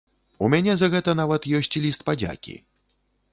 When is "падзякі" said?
2.09-2.57